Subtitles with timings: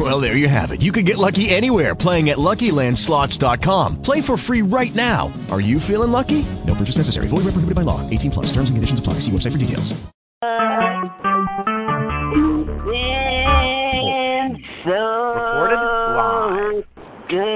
[0.00, 0.80] Well, there you have it.
[0.80, 4.00] You can get lucky anywhere playing at LuckyLandSlots.com.
[4.00, 5.30] Play for free right now.
[5.50, 6.46] Are you feeling lucky?
[6.66, 7.26] No purchase necessary.
[7.26, 8.00] Void where prohibited by law.
[8.08, 8.46] 18 plus.
[8.46, 9.14] Terms and conditions apply.
[9.14, 9.92] See website for details.
[13.20, 15.76] Been so Recorded
[16.16, 16.84] live.
[17.28, 17.46] good,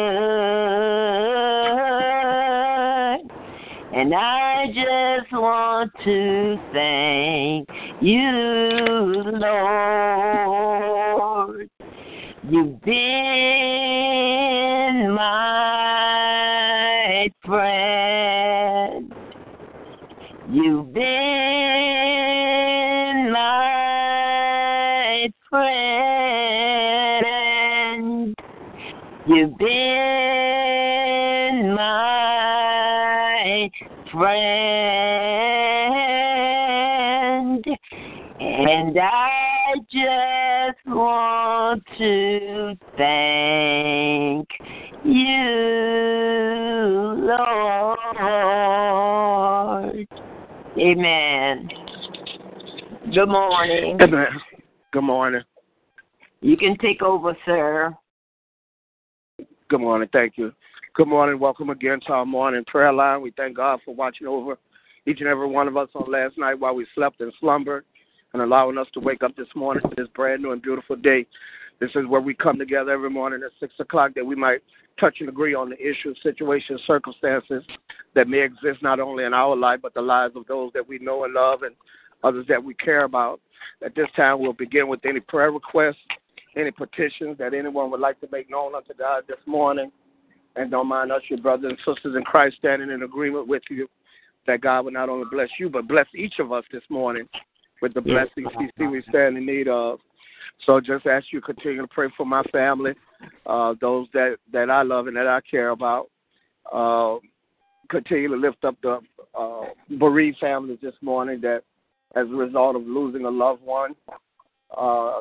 [3.99, 7.69] and I just want to thank
[8.03, 8.31] you,
[10.45, 11.64] Lord.
[12.47, 12.95] You've been
[15.15, 19.15] my friend.
[20.51, 21.03] You've been
[23.33, 25.87] my friend.
[29.27, 33.71] You've been my
[34.13, 34.45] friend.
[38.39, 39.31] And I
[39.91, 40.34] just
[40.87, 44.49] want to thank
[45.05, 45.45] you,
[48.07, 50.07] Lord.
[50.79, 51.69] Amen.
[53.13, 53.99] Good morning.
[54.01, 54.27] Amen.
[54.93, 55.43] Good morning.
[56.41, 57.97] You can take over, sir.
[59.69, 60.09] Good morning.
[60.13, 60.53] Thank you.
[60.95, 61.41] Good morning.
[61.41, 63.23] Welcome again to our morning prayer line.
[63.23, 64.59] We thank God for watching over
[65.07, 67.85] each and every one of us on last night while we slept and slumbered
[68.35, 71.25] and allowing us to wake up this morning to this brand new and beautiful day.
[71.81, 74.59] This is where we come together every morning at 6 o'clock that we might
[74.99, 77.63] touch and agree on the issues, situations, circumstances
[78.15, 80.99] that may exist not only in our life but the lives of those that we
[80.99, 81.75] know and love and
[82.25, 83.41] others that we care about.
[83.85, 85.97] At this time, we'll begin with any prayer requests,
[86.57, 89.93] any petitions that anyone would like to make known unto God this morning.
[90.57, 93.89] And don't mind us, your brothers and sisters in Christ, standing in agreement with you
[94.47, 97.29] that God will not only bless you, but bless each of us this morning
[97.85, 98.29] with the Yes.
[98.35, 100.01] blessings we see we stand in need of.
[100.65, 102.95] So just ask you to continue to pray for my family,
[103.45, 106.09] uh, those that, that I love and that I care about.
[106.73, 107.17] Uh,
[107.91, 109.01] continue to lift up the
[109.39, 109.67] uh,
[109.99, 111.63] bereaved families this morning that,
[112.17, 113.95] as a result of losing a loved one,
[114.79, 115.21] uh,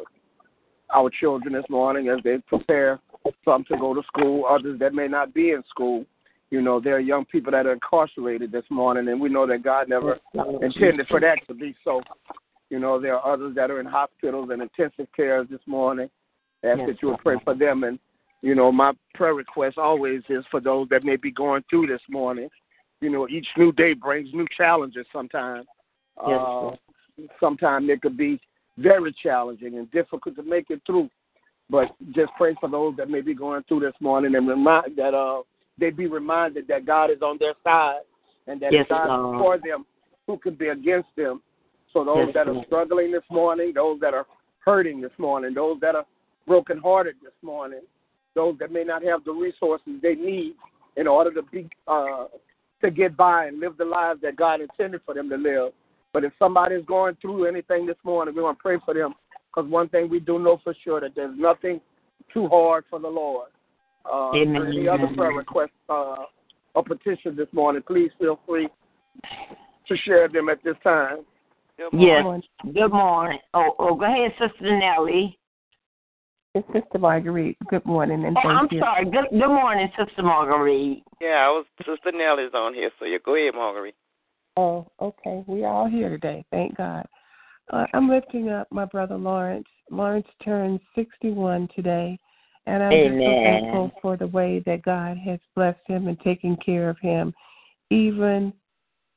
[0.93, 2.99] our children this morning as they prepare
[3.43, 6.05] some to go to school, others that may not be in school.
[6.49, 9.63] You know, there are young people that are incarcerated this morning, and we know that
[9.63, 10.19] God never
[10.61, 12.01] intended for that to be so.
[12.73, 16.09] You know, there are others that are in hospitals and intensive care this morning.
[16.63, 17.83] Ask Yes, that you would pray for them.
[17.83, 17.99] And,
[18.41, 22.01] you know, my prayer request always is for those that may be going through this
[22.09, 22.49] morning.
[22.99, 25.67] You know, each new day brings new challenges sometimes.
[26.27, 26.71] Yes, uh,
[27.39, 28.41] sometimes it could be
[28.79, 31.11] very challenging and difficult to make it through.
[31.69, 35.13] But just pray for those that may be going through this morning and remind that
[35.13, 35.43] uh
[35.77, 38.01] they be reminded that God is on their side
[38.47, 39.85] and that Yes, God is for them,
[40.25, 41.43] who could be against them?
[41.93, 44.25] So those Yes, that are struggling this morning, those that are
[44.59, 46.05] hurting this morning, those that are
[46.47, 47.81] brokenhearted this morning,
[48.35, 50.55] those that may not have the resources they need
[50.97, 52.25] in order to be uh
[52.81, 55.71] to get by and live the lives that God intended for them to live.
[56.11, 59.13] But if somebody is going through anything this morning, we want to pray for them
[59.47, 61.79] because one thing we do know for sure that there's nothing
[62.33, 63.49] too hard for the Lord.
[64.05, 64.67] Uh, Amen.
[64.67, 66.25] Any other prayer requests uh,
[66.73, 68.67] or petitions this morning, please feel free
[69.87, 71.19] to share them at this time.
[71.77, 72.25] Yes.
[72.73, 73.39] Good morning.
[73.53, 75.37] Oh, oh, go ahead, Sister Nellie.
[76.55, 77.57] It's Sister Marguerite.
[77.69, 78.79] Good morning and Oh, thank I'm you.
[78.79, 79.05] sorry.
[79.05, 81.03] Good, good morning, Sister Marguerite.
[81.19, 83.95] Yeah, I was Sister Nellie's on here, so you go ahead, Marguerite.
[84.55, 85.43] Oh, okay.
[85.47, 86.45] We're all here today.
[86.51, 87.05] Thank God.
[87.71, 89.67] Uh, I'm lifting up my brother Lawrence.
[89.89, 92.19] Lawrence turns 61 today,
[92.67, 96.55] and I'm just so thankful for the way that God has blessed him and taken
[96.63, 97.33] care of him,
[97.89, 98.53] even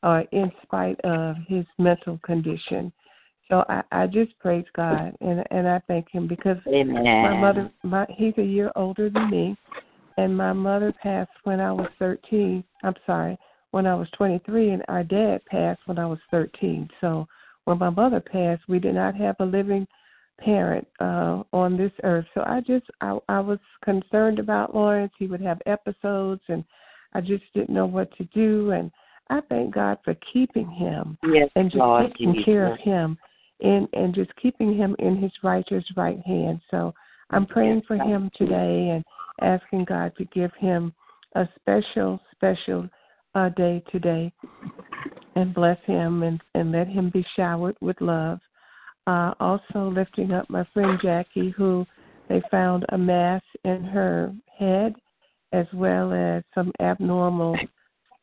[0.07, 2.93] uh, in spite of his mental condition.
[3.49, 7.23] So I, I just praise God and and I thank Him because Amen.
[7.23, 9.57] my mother my he's a year older than me
[10.17, 12.65] and my mother passed when I was 13.
[12.85, 13.37] I'm sorry,
[13.73, 16.89] when I was 23 and our dad passed when I was 13.
[17.01, 17.27] So
[17.65, 19.87] when my mother passed, we did not have a living
[20.39, 22.27] parent uh on this earth.
[22.33, 25.13] So I just I I was concerned about Lawrence.
[25.19, 26.65] He would have episodes and
[27.13, 28.91] I just didn't know what to do and
[29.31, 33.19] I thank God for keeping him Yes, and just Lord taking care of him
[33.61, 36.61] and and just keeping him in his righteous right hand.
[36.71, 36.95] So
[37.31, 39.05] I'm praying for him today and
[39.41, 40.93] asking God to give him
[41.35, 42.89] a special, special
[43.35, 44.33] uh, day today
[45.35, 48.39] and bless him and, and let him be showered with love.
[49.07, 51.87] Uh, also lifting up my friend Jackie, who
[52.29, 54.95] they found a mass in her head
[55.53, 57.57] as well as some abnormal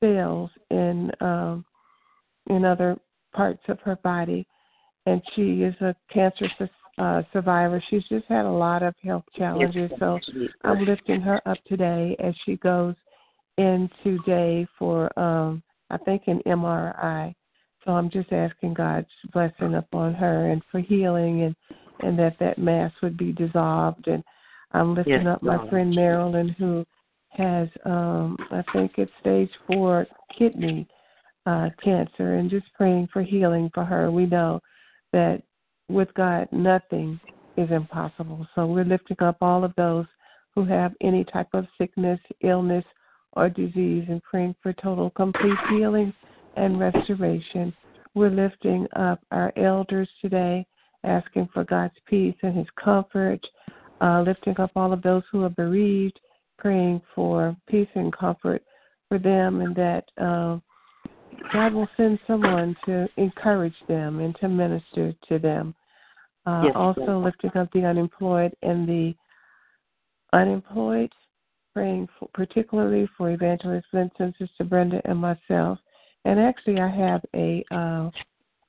[0.04, 1.66] cells in um,
[2.50, 2.98] in other
[3.34, 4.46] parts of her body,
[5.06, 6.48] and she is a cancer
[6.98, 7.82] uh, survivor.
[7.90, 10.20] She's just had a lot of health challenges, so
[10.64, 12.96] I'm lifting her up today as she goes
[13.58, 17.34] in today for um, I think an MRI.
[17.86, 21.56] So I'm just asking God's blessing upon her and for healing and
[22.00, 24.08] and that that mass would be dissolved.
[24.08, 24.24] And
[24.72, 26.86] I'm lifting yes, up my friend Marilyn who
[27.34, 30.08] has um I think it's stage four
[30.38, 30.88] kidney
[31.46, 34.12] uh cancer and just praying for healing for her.
[34.12, 34.62] We know
[35.12, 35.44] that
[35.90, 37.20] with God nothing
[37.58, 38.48] is impossible.
[38.56, 40.06] So we're lifting up all of those
[40.56, 42.86] who have any type of sickness, illness,
[43.34, 46.14] or disease and praying for total complete healing
[46.56, 47.74] and restoration.
[48.16, 50.66] We're lifting up our elders today,
[51.04, 53.40] asking for God's peace and His comfort,
[54.02, 56.20] uh, lifting up all of those who are bereaved,
[56.64, 58.64] praying for peace and comfort
[59.10, 60.58] for them, and that uh,
[61.52, 65.76] God will send someone to encourage them and to minister to them.
[66.46, 69.14] Uh, yes, also, lifting up the unemployed and the
[70.32, 71.12] unemployed,
[71.74, 75.78] praying for, particularly for Evangelist Vincent, Sister Brenda, and myself.
[76.24, 78.10] And actually, I have a uh,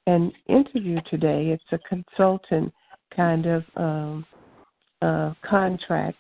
[0.09, 1.51] an interview today.
[1.51, 2.73] It's a consultant
[3.15, 4.27] kind of um,
[5.01, 6.19] uh, contract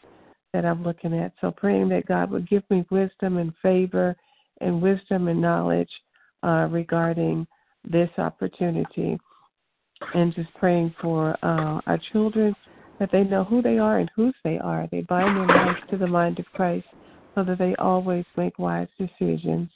[0.54, 1.32] that I'm looking at.
[1.40, 4.16] So praying that God would give me wisdom and favor
[4.60, 5.90] and wisdom and knowledge
[6.42, 7.46] uh, regarding
[7.84, 9.18] this opportunity,
[10.14, 12.54] and just praying for uh, our children
[12.98, 14.88] that they know who they are and whose they are.
[14.90, 16.86] They bind their minds to the mind of Christ
[17.34, 19.68] so that they always make wise decisions.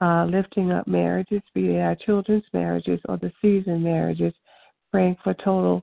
[0.00, 4.32] Uh, lifting up marriages, be they our children's marriages or the seasoned marriages,
[4.90, 5.82] praying for total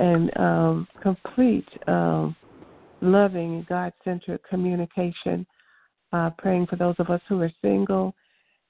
[0.00, 2.34] and um, complete um,
[3.04, 5.46] loving God centered communication.
[6.12, 8.14] Uh, praying for those of us who are single,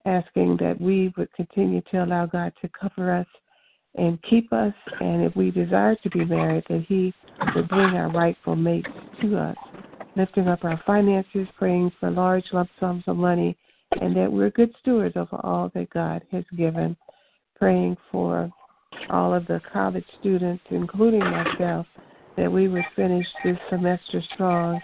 [0.07, 3.27] asking that we would continue to allow God to cover us
[3.97, 7.13] and keep us, and if we desire to be married, that He
[7.55, 8.89] would bring our rightful mates
[9.21, 9.57] to us.
[10.17, 13.57] Lifting up our finances, praying for large lump sums of money,
[14.01, 16.97] and that we're good stewards over all that God has given.
[17.57, 18.51] Praying for
[19.11, 21.87] all of the college students, including myself,
[22.37, 24.81] that we would finish this semester strong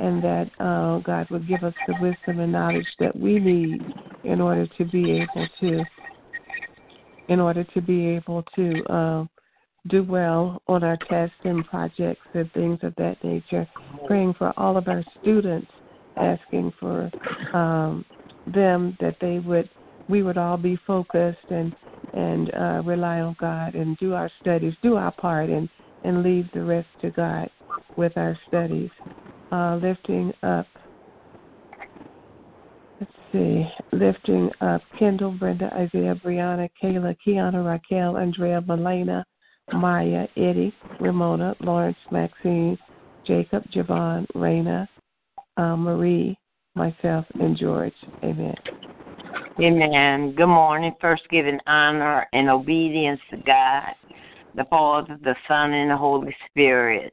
[0.00, 3.82] and that uh, God would give us the wisdom and knowledge that we need
[4.24, 5.84] in order to be able to
[7.28, 9.24] in order to be able to uh,
[9.88, 13.66] do well on our tests and projects and things of that nature.
[14.06, 15.70] Praying for all of our students,
[16.16, 17.10] asking for
[17.54, 18.04] um,
[18.46, 19.70] them that they would,
[20.08, 21.74] we would all be focused and
[22.12, 25.68] and uh, rely on God and do our studies, do our part, and
[26.04, 27.50] and leave the rest to God
[27.96, 28.90] with our studies.
[29.52, 30.66] Uh, lifting up
[33.00, 39.24] let's see, lifting up Kendall, Brenda, Isaiah, Brianna, Kayla, Kiana, Raquel, Andrea, Melena,
[39.72, 42.78] Maya, Eddie, Ramona, Lawrence, Maxine,
[43.26, 44.86] Jacob, Javon, Raina,
[45.56, 46.36] uh, Marie,
[46.74, 47.94] myself, and George.
[48.22, 48.54] Amen.
[49.60, 50.34] Amen.
[50.34, 50.94] Good morning.
[51.00, 53.94] First, giving honor and obedience to God,
[54.54, 57.12] the Father, the Son, and the Holy Spirit.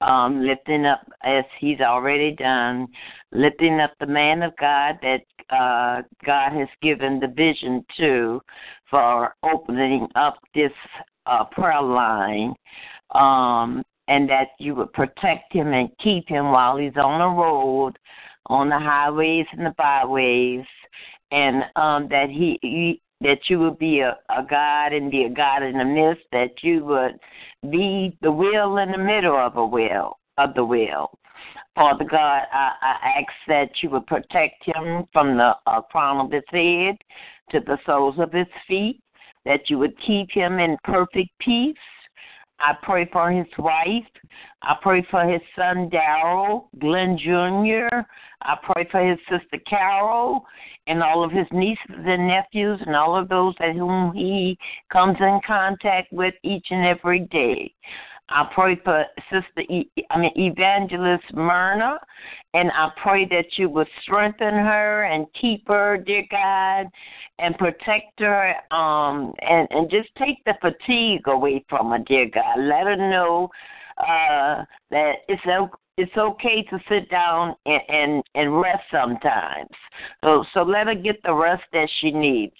[0.00, 2.88] Um, lifting up as he's already done,
[3.30, 8.40] lifting up the man of God that uh, God has given the vision to
[8.90, 10.72] for opening up this
[11.26, 12.54] uh, prayer line,
[13.14, 17.96] um, and that you would protect him and keep him while he's on the road,
[18.46, 20.64] on the highways and the byways,
[21.30, 25.30] and um, that he, he that you would be a, a God and be a
[25.30, 27.18] God in the midst, that you would
[27.70, 31.10] be the will in the middle of a will of the will.
[31.74, 36.30] Father God, I, I ask that you would protect him from the uh, crown of
[36.30, 36.96] his head
[37.50, 39.00] to the soles of his feet,
[39.44, 41.76] that you would keep him in perfect peace.
[42.60, 44.04] I pray for his wife.
[44.62, 47.88] I pray for his son Daryl, Glenn Jr.
[48.42, 50.44] I pray for his sister Carol
[50.86, 54.58] and all of his nieces and nephews and all of those at whom he
[54.92, 57.72] comes in contact with each and every day.
[58.28, 61.98] I pray for Sister, e- I mean Evangelist Myrna,
[62.54, 66.86] and I pray that you will strengthen her and keep her, dear God,
[67.38, 72.58] and protect her, um, and and just take the fatigue away from her, dear God.
[72.58, 73.50] Let her know
[73.98, 75.42] uh, that it's
[75.98, 79.68] it's okay to sit down and, and and rest sometimes.
[80.24, 82.56] So so let her get the rest that she needs.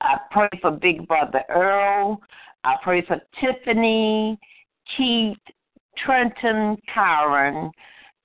[0.00, 2.20] I pray for Big Brother Earl.
[2.64, 4.38] I pray for Tiffany,
[4.96, 5.36] Keith,
[6.04, 7.70] Trenton, Karen,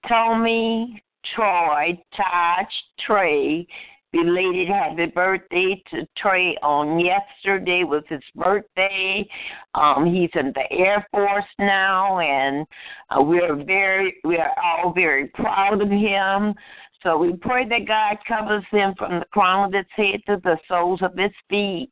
[0.07, 1.01] Tommy,
[1.35, 2.65] Troy, Taj,
[3.05, 3.67] Trey,
[4.11, 9.27] belated happy birthday to Trey on yesterday was his birthday.
[9.75, 12.65] Um, he's in the Air Force now, and
[13.09, 16.53] uh, we're very we are all very proud of him.
[17.03, 20.57] So we pray that God covers him from the crown of his head to the
[20.67, 21.89] soles of his feet,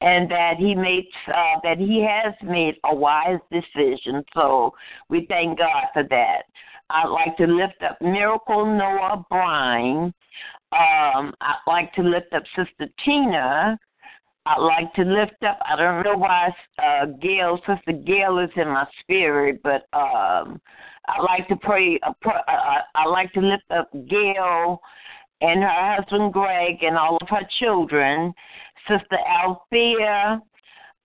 [0.00, 4.22] and that he makes uh, that he has made a wise decision.
[4.34, 4.72] So
[5.08, 6.42] we thank God for that.
[6.90, 10.12] I'd like to lift up Miracle Noah Brine.
[10.74, 13.78] Um, I'd like to lift up Sister Tina.
[14.46, 15.58] I'd like to lift up.
[15.64, 16.52] I don't know why
[16.82, 20.60] uh, Gail, Sister Gail, is in my spirit, but um,
[21.06, 21.98] I like to pray.
[22.02, 24.80] Uh, uh, I like to lift up Gail
[25.40, 28.32] and her husband Greg and all of her children,
[28.88, 30.40] Sister Althea,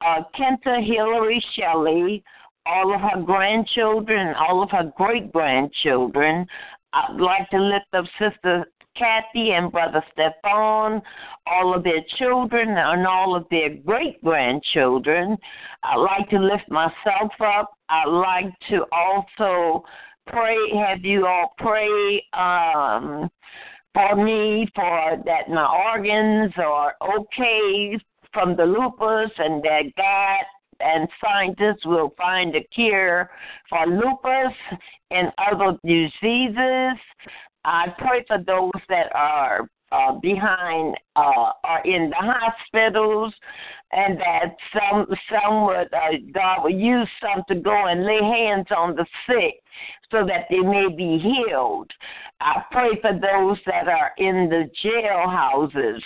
[0.01, 2.23] uh, Kenta Hillary Shelley,
[2.65, 6.45] all of her grandchildren, all of her great grandchildren.
[6.93, 8.65] I'd like to lift up Sister
[8.99, 11.01] Kathy and Brother Stefan,
[11.47, 15.37] all of their children, and all of their great grandchildren.
[15.83, 17.71] I'd like to lift myself up.
[17.87, 19.85] I'd like to also
[20.27, 23.29] pray, have you all pray um,
[23.93, 27.97] for me for that my organs are okay
[28.33, 30.45] from the lupus and that God
[30.81, 33.29] and scientists will find a cure
[33.69, 34.55] for lupus
[35.11, 36.97] and other diseases.
[37.65, 43.33] I pray for those that are uh, behind uh, are in the hospitals,
[43.91, 48.67] and that some some would uh, God would use some to go and lay hands
[48.75, 49.61] on the sick,
[50.11, 51.91] so that they may be healed.
[52.39, 56.01] I pray for those that are in the jailhouses.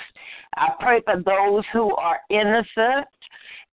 [0.56, 3.08] I pray for those who are innocent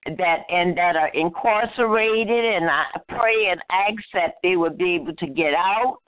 [0.06, 5.14] that and that are incarcerated and I pray and ask that they will be able
[5.14, 5.98] to get out.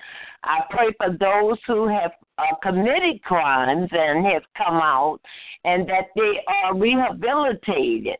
[0.45, 5.21] I pray for those who have uh, committed crimes and have come out
[5.65, 8.17] and that they are rehabilitated.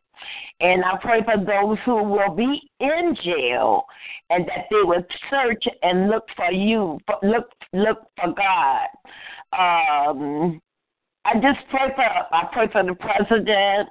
[0.61, 3.83] And I pray for those who will be in jail
[4.29, 8.87] and that they will search and look for you, look look for God.
[9.57, 10.61] Um,
[11.25, 13.89] I just pray for I pray for the president.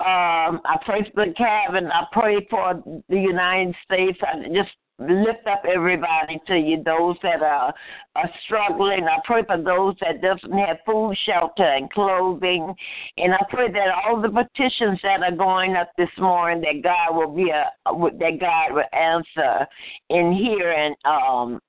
[0.00, 1.86] Um, I pray for the cabin.
[1.86, 4.18] I pray for the United States.
[4.22, 6.82] I just lift up everybody to you.
[6.82, 7.74] Those that are
[8.16, 9.04] are struggling.
[9.04, 12.74] I pray for those that doesn't have food, shelter, and clothing.
[13.16, 17.16] And I pray that all the petitions that are going up this morning, that God
[17.16, 19.66] will be a that God will answer
[20.08, 21.60] hear and um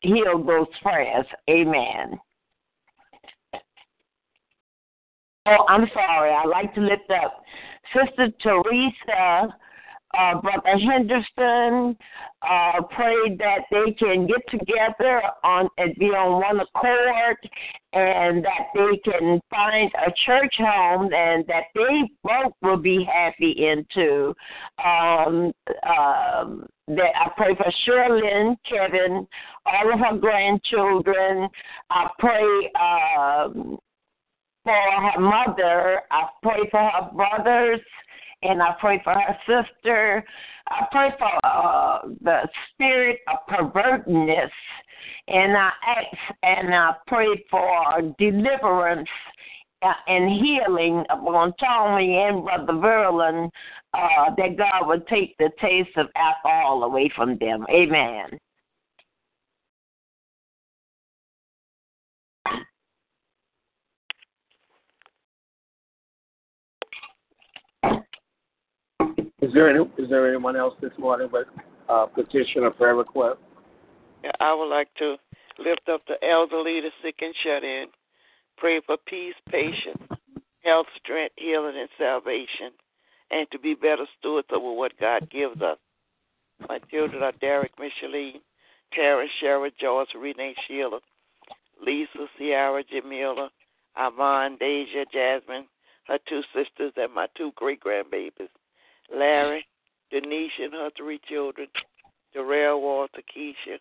[0.00, 1.26] heal those prayers.
[1.48, 2.18] Amen.
[5.46, 6.30] Oh, I'm sorry.
[6.30, 7.42] I like to lift up
[7.92, 9.52] Sister Teresa,
[10.16, 11.96] uh, Brother Henderson.
[12.42, 17.36] Uh, pray that they can get together on and be on one accord,
[17.92, 23.66] and that they can find a church home, and that they both will be happy
[23.66, 24.34] into.
[24.84, 29.26] Um, um, that I pray for Sherlyn, Kevin,
[29.66, 31.48] all of her grandchildren.
[31.90, 32.70] I pray.
[32.80, 33.78] Um,
[34.64, 36.02] for her mother.
[36.10, 37.80] I pray for her brothers,
[38.42, 40.24] and I pray for her sister.
[40.68, 44.50] I pray for uh, the spirit of pervertedness,
[45.28, 49.08] and I ask and I pray for deliverance
[49.82, 53.50] uh, and healing upon Tommy and Brother Verlin,
[53.94, 57.66] uh, that God would take the taste of alcohol away from them.
[57.68, 58.38] Amen.
[69.42, 71.48] Is there any, is there anyone else this morning with
[71.88, 73.38] uh, petition or prayer request?
[74.22, 75.16] Yeah, I would like to
[75.58, 77.86] lift up the elderly, the sick and shut in.
[78.56, 80.00] Pray for peace, patience,
[80.62, 82.70] health, strength, healing, and salvation,
[83.32, 85.78] and to be better stewards over what God gives us.
[86.68, 88.40] My children are Derek, Micheline,
[88.94, 91.00] Karen, Shara, George, Renee, Sheila,
[91.84, 93.50] Lisa, Ciara, Jamila,
[93.96, 95.66] Armand, Deja, Jasmine,
[96.06, 98.48] her two sisters, and my two great grandbabies.
[99.14, 99.66] Larry,
[100.10, 101.68] Denise and her three children,
[102.34, 103.78] Darrell, Walter, Keisha,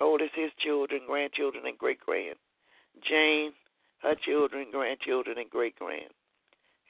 [0.00, 2.36] Otis, his children, grandchildren, and great grand.
[3.06, 3.52] Jane,
[4.02, 6.12] her children, grandchildren, and great grand.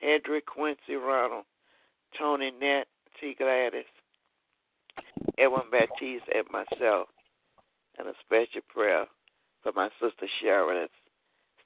[0.02, 1.44] Hedrick, Quincy, Ronald,
[2.18, 2.86] Tony, Nett,
[3.20, 3.34] T.
[3.38, 3.84] Gladys,
[5.38, 7.08] Edwin Baptiste, and myself.
[7.98, 9.06] And and a special prayer
[9.62, 10.80] for my sister Sharon.
[10.80, 10.92] That's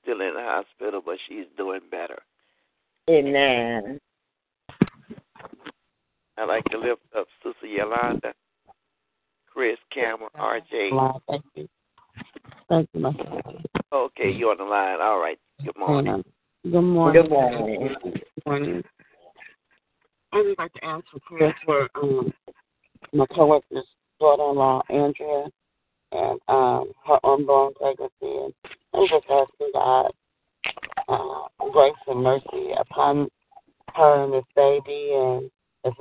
[0.02, 2.18] still in the hospital, but she's doing better.
[3.08, 3.98] Amen.
[6.40, 8.32] I'd like to lift up Sister Yolanda,
[9.46, 11.20] Chris, Cameron, RJ.
[11.28, 11.68] Thank you.
[12.70, 13.12] Thank you, my
[13.92, 15.00] Okay, you're on the line.
[15.02, 15.38] All right.
[15.62, 16.24] Good morning.
[16.62, 17.22] Good morning.
[17.22, 17.88] Good morning.
[18.04, 18.82] Good morning.
[20.32, 22.32] I would like to ask for prayers for um,
[23.12, 23.84] my coworker's
[24.18, 25.46] daughter-in-law, Andrea,
[26.12, 28.12] and um, her unborn pregnancy.
[28.22, 28.54] And
[28.94, 30.10] I'm just asking God
[31.06, 33.28] uh, grace and mercy upon
[33.94, 35.49] her and this baby, and as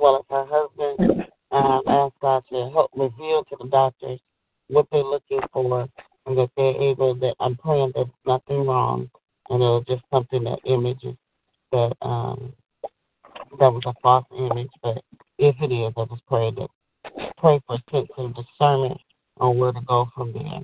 [0.00, 1.26] well as her husband.
[1.52, 4.20] Um, ask God to help reveal to the doctors
[4.68, 5.88] what they're looking for,
[6.26, 7.14] and that they're able.
[7.16, 9.10] That I'm praying that nothing wrong,
[9.48, 11.16] and it'll just something that images
[11.72, 12.52] that um,
[13.58, 14.70] that was a false image.
[14.82, 15.02] But
[15.38, 16.68] if it is, I just pray that
[17.38, 19.00] pray for sense of discernment
[19.38, 20.62] on where to go from there,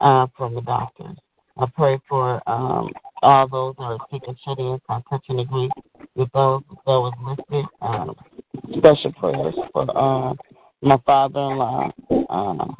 [0.00, 1.16] uh, from the doctors.
[1.58, 2.90] I pray for um,
[3.22, 4.78] all those that are sick and shut in.
[4.88, 5.38] I touch and
[6.14, 7.64] with those that was listed.
[7.80, 8.14] Um,
[8.78, 10.34] special prayers for uh,
[10.80, 11.90] my father-in-law,
[12.30, 12.76] um,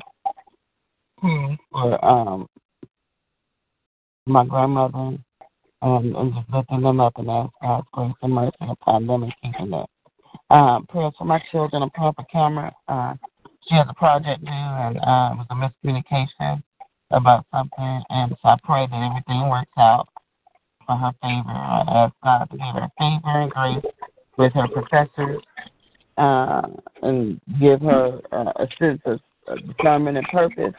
[1.70, 2.46] for um,
[4.26, 5.18] my grandmother,
[5.82, 9.34] um, and just lifting them up and ask God's grace and mercy upon them and
[9.42, 9.84] keeping them.
[10.48, 11.88] Um, prayers for my children.
[11.94, 12.72] Praying for Camera.
[12.88, 13.14] Uh,
[13.68, 16.62] she has a project due, and uh, it was a miscommunication
[17.10, 20.08] about something, and so I pray that everything works out
[20.86, 21.50] for her favor.
[21.50, 23.92] I ask God to give her favor and grace
[24.38, 25.42] with her professors,
[26.16, 26.62] uh,
[27.02, 29.20] and give her uh, a sense of
[29.66, 30.74] discernment and purpose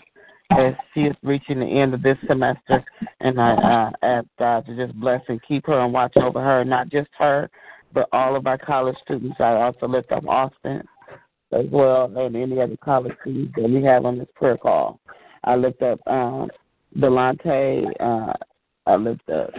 [0.51, 2.83] as she is reaching the end of this semester.
[3.19, 6.63] And I uh, ask God to just bless and keep her and watch over her,
[6.63, 7.49] not just her,
[7.93, 9.37] but all of our college students.
[9.39, 10.83] I also lift up Austin
[11.51, 14.99] as well and any other college students that we have on this prayer call.
[15.43, 16.49] I lift up um,
[16.97, 17.85] Delante.
[17.99, 18.33] Uh,
[18.85, 19.51] I lift up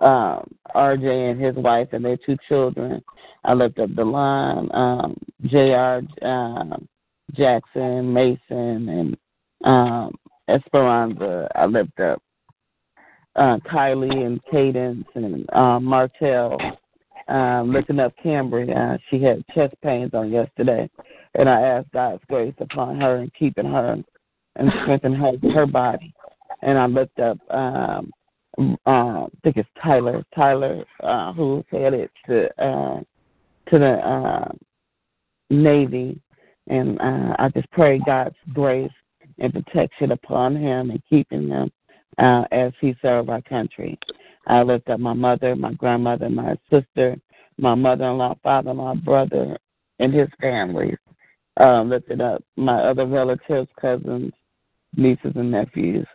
[0.00, 3.02] um, RJ and his wife and their two children.
[3.44, 5.16] I lift up Delon, um,
[5.46, 6.02] J.R.
[6.22, 6.88] Um,
[7.34, 9.16] Jackson, Mason, and
[9.64, 10.14] um,
[10.48, 11.48] Esperanza.
[11.54, 12.22] I lift up
[13.36, 16.58] uh, Kylie and Cadence and uh, Martell.
[17.28, 18.76] Uh, looking up Cambry.
[18.76, 20.90] Uh, she had chest pains on yesterday,
[21.34, 23.96] and I asked God's grace upon her and keeping her
[24.56, 26.12] and strengthening her her body.
[26.62, 28.10] And I looked up um,
[28.60, 33.00] uh, I think it's Tyler, Tyler, uh, who's it to uh,
[33.70, 34.52] to the uh,
[35.50, 36.20] Navy,
[36.68, 38.90] and uh, I just pray God's grace
[39.38, 41.70] and protection upon him and keeping him
[42.18, 43.98] uh, as he served our country.
[44.46, 47.16] I lift up my mother, my grandmother, my sister,
[47.58, 49.56] my mother-in-law, father-in-law, brother,
[49.98, 50.96] and his family.
[51.58, 54.32] Uh, lifted up my other relatives, cousins,
[54.96, 56.06] nieces, and nephews.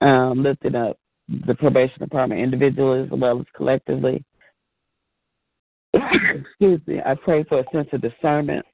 [0.00, 0.96] Um, lifted up
[1.46, 4.24] the probation department individually as well as collectively.
[5.94, 7.00] Excuse me.
[7.04, 8.64] I pray for a sense of discernment.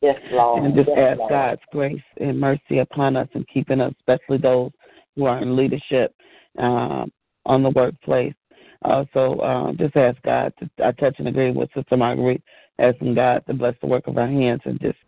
[0.00, 0.64] Yes, Lord.
[0.64, 1.30] And just yes, ask Lord.
[1.30, 4.70] God's grace and mercy upon us and keeping us, especially those
[5.16, 6.14] who are in leadership
[6.58, 7.10] um,
[7.46, 8.34] on the workplace.
[8.82, 12.42] Also, um, just ask God to, I touch and agree with Sister Marguerite,
[12.78, 14.98] asking God to bless the work of our hands and just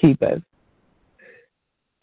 [0.00, 0.40] keep us.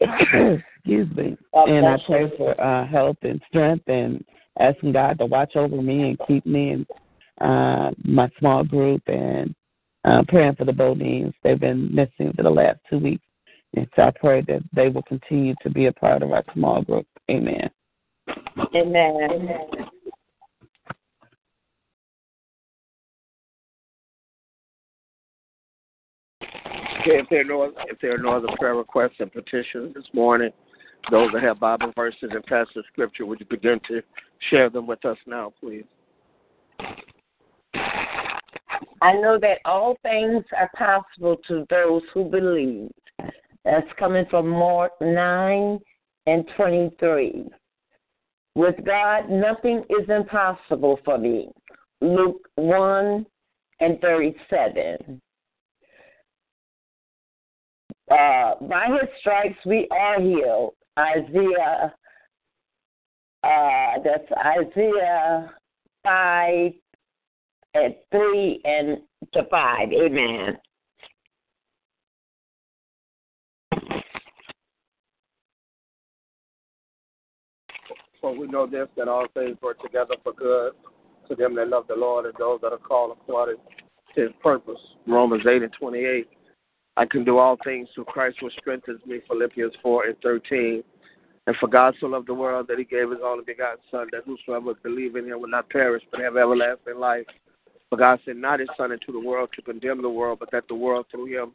[0.00, 1.36] Excuse me.
[1.52, 4.24] And I pray for uh, health and strength and
[4.60, 6.86] asking God to watch over me and keep me and
[7.40, 9.54] uh, my small group and
[10.04, 11.34] uh, praying for the Bodines.
[11.42, 13.24] They've been missing for the last two weeks.
[13.74, 16.82] And so I pray that they will continue to be a part of our small
[16.82, 17.06] group.
[17.30, 17.68] Amen.
[18.74, 19.28] Amen.
[19.30, 19.88] Amen.
[27.08, 30.04] Okay, if there are no if there are no other prayer requests and petitions this
[30.12, 30.50] morning,
[31.10, 34.02] those that have Bible verses and passage scripture, would you begin to
[34.50, 35.84] share them with us now, please?
[39.00, 42.90] I know that all things are possible to those who believe.
[43.64, 45.78] That's coming from Mark 9
[46.26, 47.48] and 23.
[48.54, 51.48] With God, nothing is impossible for me.
[52.02, 53.24] Luke 1
[53.80, 55.22] and 37.
[58.10, 60.74] Uh, by his stripes we are healed.
[60.98, 61.94] Isaiah,
[63.44, 65.50] uh, that's Isaiah
[66.02, 66.72] 5
[67.74, 68.98] and 3 and
[69.34, 69.88] to 5.
[69.92, 70.58] Amen.
[78.20, 80.72] For we know this, that all things work together for good
[81.28, 83.56] to them that love the Lord and those that are called according
[84.14, 84.80] to his purpose.
[85.06, 86.28] Romans 8 and 28.
[86.98, 90.82] I can do all things through Christ who strengthens me, Philippians 4 and 13.
[91.46, 94.24] And for God so loved the world that he gave his only begotten Son, that
[94.26, 97.24] whosoever believe in him will not perish, but have everlasting life.
[97.88, 100.66] For God sent not his Son into the world to condemn the world, but that
[100.66, 101.52] the world through him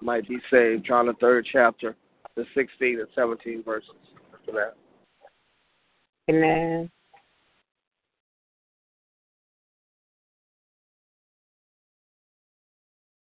[0.00, 0.86] might be saved.
[0.86, 1.94] John the third chapter,
[2.34, 3.90] the 16 and 17 verses.
[4.48, 4.70] Amen.
[6.30, 6.90] Amen.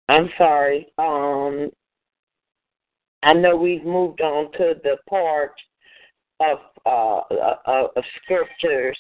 [0.09, 0.87] I'm sorry.
[0.99, 1.71] Um,
[3.23, 5.53] I know we've moved on to the part
[6.41, 8.99] of uh, uh, of scriptures,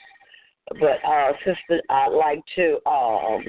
[0.80, 3.44] but uh, sister, I'd like to um,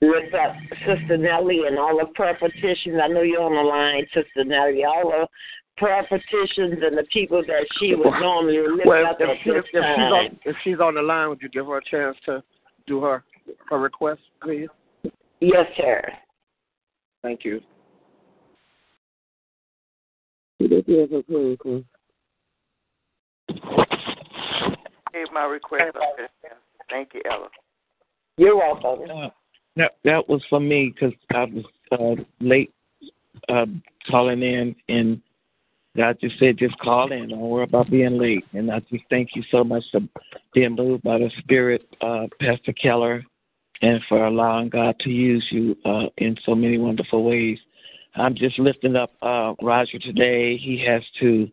[0.00, 0.54] lift up
[0.86, 2.98] Sister Nellie and all the prayer petitions.
[3.02, 4.84] I know you're on the line, Sister Nellie.
[4.84, 5.26] All the
[5.76, 9.64] prayer petitions and the people that she would normally lift well, up if, at this
[9.72, 9.96] if, time.
[9.96, 12.42] she's on, if she's on the line, would you give her a chance to
[12.86, 13.22] do her
[13.68, 14.68] her request, please?
[15.40, 16.02] Yes, sir.
[17.24, 17.60] Thank you.
[20.60, 20.70] Gave
[25.32, 25.96] my request.
[25.96, 26.28] Okay.
[26.90, 27.48] Thank you, Ella.
[28.36, 29.10] You're welcome.
[29.10, 29.30] Uh,
[29.76, 32.74] that that was for me because I was uh, late
[33.48, 33.64] uh,
[34.10, 35.22] calling in, and
[35.96, 37.30] God just said, just call in.
[37.30, 38.44] Don't worry about being late.
[38.52, 40.00] And I just thank you so much for
[40.52, 43.24] being moved by the Spirit, uh, Pastor Keller,
[43.82, 47.58] and for allowing God to use you uh, in so many wonderful ways.
[48.16, 50.56] I'm just lifting up uh, Roger today.
[50.56, 51.48] He has to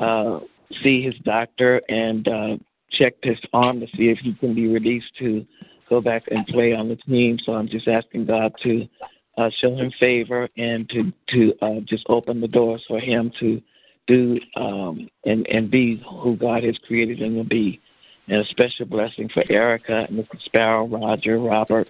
[0.00, 0.40] uh,
[0.82, 2.56] see his doctor and uh,
[2.90, 5.46] check his arm to see if he can be released to
[5.88, 7.38] go back and play on the team.
[7.44, 8.88] So I'm just asking God to
[9.36, 13.60] uh, show him favor and to to uh, just open the doors for him to
[14.06, 17.80] do um, and and be who God has created him to be.
[18.28, 20.40] And a special blessing for Erica, Mr.
[20.44, 21.88] Sparrow, Roger, Robert,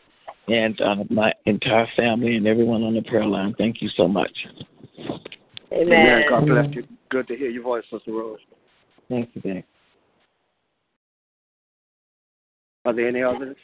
[0.48, 3.54] and uh, my entire family and everyone on the prayer line.
[3.56, 4.32] Thank you so much.
[5.72, 6.22] Amen.
[6.28, 6.84] God bless you.
[7.10, 8.38] Good to hear your voice, Sister Rose.
[9.08, 9.64] Thank you, babe.
[12.84, 13.56] Are there any others?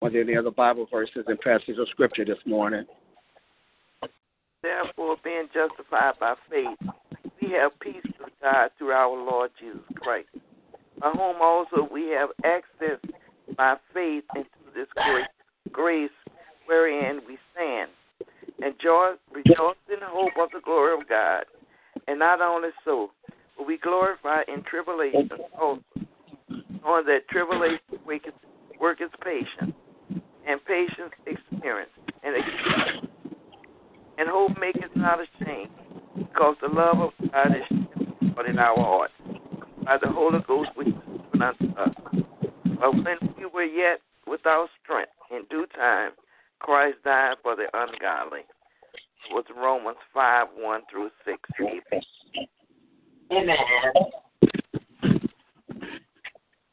[0.00, 2.84] Are there any other Bible verses and passages of Scripture this morning?
[4.62, 6.90] Therefore, being justified by faith,
[7.42, 10.28] we have peace with God through our Lord Jesus Christ,
[11.00, 13.00] by whom also we have access
[13.56, 15.26] by faith into this great
[15.72, 16.10] grace
[16.66, 17.90] wherein we stand,
[18.62, 21.44] and joy, rejoice in hope of the glory of God.
[22.06, 23.10] And not only so,
[23.56, 25.28] but we glorify in tribulation
[25.60, 25.82] also,
[26.48, 28.34] knowing that tribulation worketh,
[28.80, 29.74] worketh patience,
[30.46, 31.90] and patience experience,
[32.22, 33.06] and experience.
[34.18, 35.70] And hope maketh not ashamed,
[36.16, 39.12] because the love of God is shed in our hearts
[39.84, 40.94] by the Holy Ghost which is
[41.32, 41.94] given unto us.
[42.12, 42.20] Uh,
[42.80, 46.12] but when we were yet without strength, in due time,
[46.60, 48.40] Christ died for the ungodly.
[48.40, 51.38] It was Romans 5 1 through 6.
[53.32, 53.56] Amen.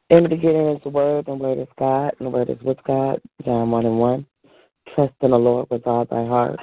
[0.10, 2.62] In the beginning is the Word, and the Word is God, and the Word is
[2.64, 3.22] with God.
[3.46, 4.26] John 1 and 1.
[4.96, 6.60] Trust in the Lord with all thy heart.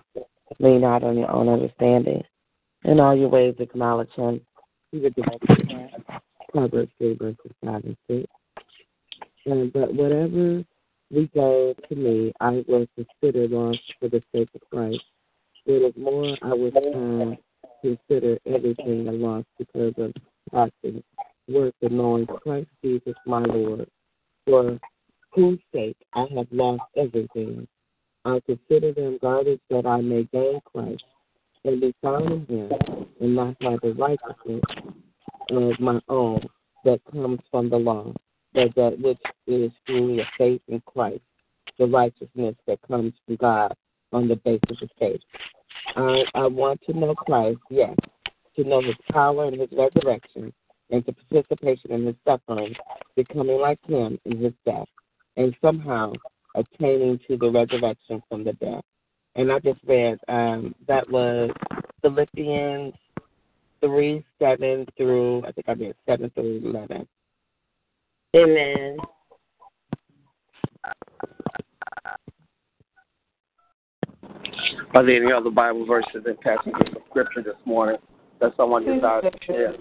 [0.59, 2.23] Lean not on your own understanding.
[2.87, 4.41] In all your ways acknowledge him.
[6.53, 8.25] Proverbs 3 verses 5 and 6.
[9.47, 10.65] And, but whatever
[11.11, 15.03] we go to me, I will consider lost for the sake of Christ.
[15.65, 17.35] What is more, I will uh,
[17.83, 20.13] consider everything a loss because of
[20.53, 21.03] passing
[21.49, 23.89] worth of knowing Christ Jesus my Lord,
[24.47, 24.79] for
[25.33, 27.67] whose sake I have lost everything.
[28.25, 31.03] I consider them garbage that I may gain Christ
[31.67, 32.73] and be found in him
[33.21, 34.63] and not have the righteousness
[35.51, 36.41] of my own
[36.85, 38.13] that comes from the law,
[38.55, 41.23] but that which is through the faith in Christ,
[41.79, 43.75] the righteousness that comes from God
[44.13, 45.21] on the basis of faith.
[45.97, 47.95] I, I want to know Christ, yes,
[48.57, 50.53] to know his power and his resurrection,
[50.91, 52.75] and to participation in his suffering,
[53.17, 54.89] becoming like him in his death,
[55.37, 56.13] and somehow
[56.55, 58.81] attaining to the resurrection from the dead.
[59.37, 61.51] And I just read um, that was
[62.01, 62.95] Philippians
[63.81, 67.07] 3 7 through, I think I read 7 through 11.
[68.35, 68.97] Amen.
[74.95, 77.99] Are there any other Bible verses and passages of Scripture this morning
[78.41, 79.75] that someone desires to share?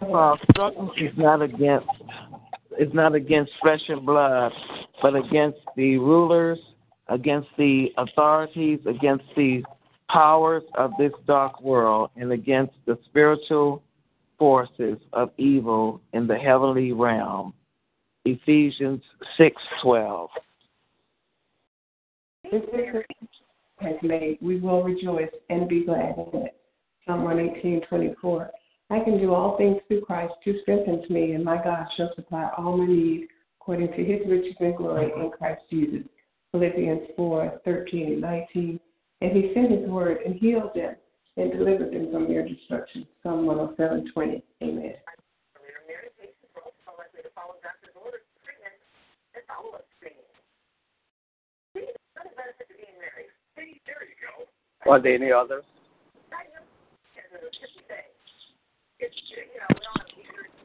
[0.00, 1.86] Well, struggle is not against
[2.78, 4.52] is not against flesh and blood,
[5.02, 6.58] but against the rulers,
[7.08, 9.62] against the authorities, against the
[10.10, 13.82] powers of this dark world, and against the spiritual
[14.38, 17.52] forces of evil in the heavenly realm.
[18.24, 19.02] Ephesians
[19.36, 20.30] six twelve.
[22.50, 22.62] This
[23.78, 26.56] has made, we will rejoice and be glad in it.
[27.06, 28.50] Psalm 118, 24.
[28.90, 32.50] I can do all things through Christ who strengthens me, and my God shall supply
[32.58, 33.30] all my needs
[33.70, 35.28] according to his riches and glory in mm-hmm.
[35.28, 36.02] Christ Jesus.
[36.50, 38.80] Philippians 4, 13 and 19.
[39.20, 40.96] And he sent his word and healed them
[41.36, 43.06] and delivered them from their destruction.
[43.22, 44.42] Psalm 107, 20.
[44.64, 44.94] Amen.
[54.86, 55.62] Are there any others?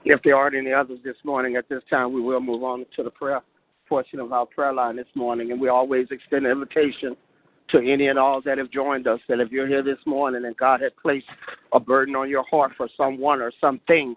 [0.08, 3.04] If there aren't any others this morning, at this time we will move on to
[3.04, 3.42] the prayer
[3.90, 5.52] portion of our prayer line this morning.
[5.52, 7.18] And we always extend an invitation
[7.70, 10.56] to any and all that have joined us that if you're here this morning and
[10.58, 11.26] God has placed
[11.74, 14.16] a burden on your heart for someone or something,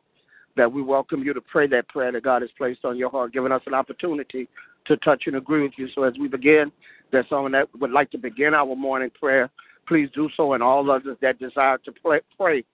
[0.59, 3.33] that we welcome you to pray that prayer that God has placed on your heart,
[3.33, 4.46] giving us an opportunity
[4.87, 5.88] to touch and agree with you.
[5.94, 6.70] So as we begin,
[7.12, 9.48] there's someone that would like to begin our morning prayer,
[9.87, 10.53] please do so.
[10.53, 12.64] And all others that desire to pray, pray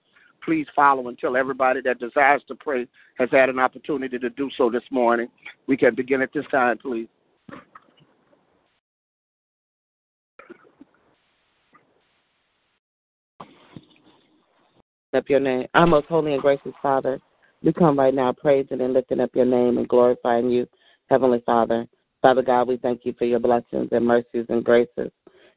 [0.45, 2.87] please follow until everybody that desires to pray
[3.19, 5.29] has had an opportunity to do so this morning.
[5.67, 7.09] We can begin at this time, please.
[15.15, 15.67] Up your name.
[15.75, 17.21] Our most holy and gracious Father,
[17.63, 20.67] we come right now praising and lifting up your name and glorifying you,
[21.09, 21.87] Heavenly Father.
[22.21, 25.13] Father God, we thank you for your blessings and mercies and graces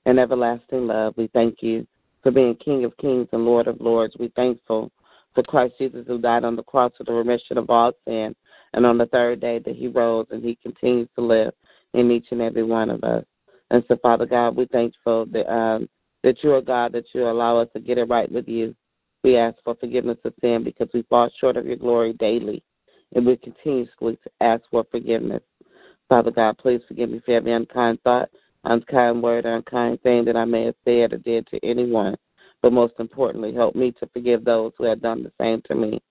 [0.06, 1.16] and everlasting love.
[1.18, 1.88] We thank you
[2.28, 4.14] for being King of kings and Lord of lords.
[4.20, 4.92] We thankful
[5.34, 8.36] for Christ Jesus who died on the cross for the remission of all sin,
[8.74, 11.54] and on the third day that he rose and he continues to live
[11.94, 13.24] in each and every one of us.
[13.72, 15.88] And so, Father God, we thankful that um,
[16.26, 18.76] that you are God, that you allow us to get it right with you.
[19.24, 22.62] We ask for forgiveness of sin because we fall short of your glory daily,
[23.16, 25.44] and we continuously ask for forgiveness.
[26.10, 28.30] Father God, please forgive me for every unkind thought,
[28.72, 32.16] unkind word, or unkind thing that I may have said or did to anyone.
[32.62, 36.02] But most importantly, help me to forgive those who have done the same to me.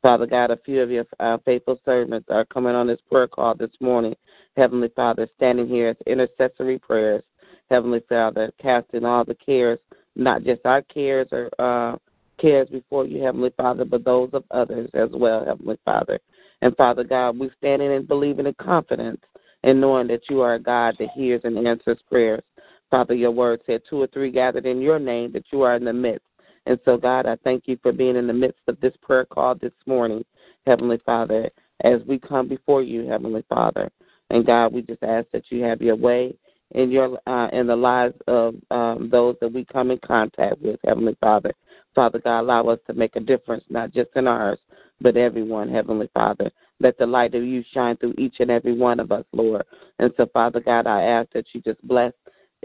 [0.00, 3.54] Father God, a few of your uh, faithful servants are coming on this prayer call
[3.54, 4.14] this morning.
[4.56, 7.24] Heavenly Father, standing here as intercessory prayers.
[7.68, 9.78] Heavenly Father, casting all the cares,
[10.16, 11.96] not just our cares or uh,
[12.40, 16.20] cares before you, Heavenly Father, but those of others as well, Heavenly Father.
[16.62, 19.20] And Father God, we're standing and believing in confidence
[19.64, 22.42] and knowing that you are a God that hears and answers prayers.
[22.90, 25.84] Father, your word said two or three gathered in your name, that you are in
[25.84, 26.24] the midst.
[26.66, 29.54] And so, God, I thank you for being in the midst of this prayer call
[29.54, 30.24] this morning,
[30.66, 31.50] Heavenly Father,
[31.84, 33.90] as we come before you, Heavenly Father.
[34.30, 36.34] And God, we just ask that you have your way
[36.72, 40.78] in your uh, in the lives of um, those that we come in contact with,
[40.84, 41.54] Heavenly Father.
[41.94, 44.58] Father God, allow us to make a difference, not just in ours,
[45.00, 46.50] but everyone, Heavenly Father.
[46.80, 49.64] Let the light of you shine through each and every one of us, Lord.
[49.98, 52.12] And so, Father God, I ask that you just bless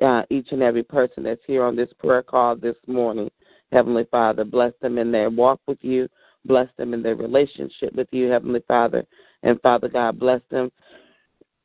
[0.02, 3.30] uh, each and every person that's here on this prayer call this morning.
[3.72, 6.08] Heavenly Father, bless them in their walk with you.
[6.46, 9.06] Bless them in their relationship with you, Heavenly Father.
[9.44, 10.72] And Father God, bless them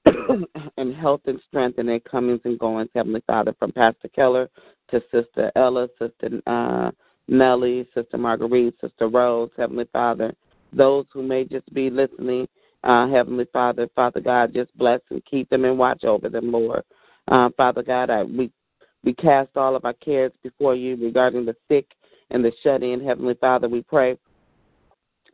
[0.78, 4.48] in health and strength in their comings and goings, Heavenly Father, from Pastor Keller
[4.90, 6.90] to Sister Ella, Sister uh,
[7.28, 10.34] Nellie, Sister Marguerite, Sister Rose, Heavenly Father.
[10.72, 12.46] Those who may just be listening,
[12.84, 16.82] uh, Heavenly Father, Father God, just bless and keep them and watch over them, Lord.
[17.28, 18.50] Uh, Father God, I, we
[19.04, 21.86] we cast all of our cares before you regarding the sick
[22.30, 23.04] and the shut in.
[23.04, 24.18] Heavenly Father, we pray